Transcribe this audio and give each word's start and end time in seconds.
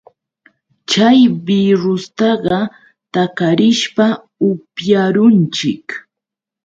Chay 0.89 1.19
birrustaqa 1.45 2.59
takarishpa 3.13 4.05
upyarunchik. 4.49 5.85